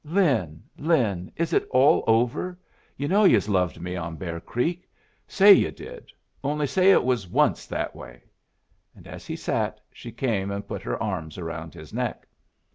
[0.03, 2.57] "Lin, Lin, is it all over?
[2.97, 4.89] You know yus loved me on Bear Creek.
[5.27, 6.11] Say you did.
[6.43, 8.23] Only say it was once that way."
[8.95, 12.25] And as he sat, she came and put her arms round his neck.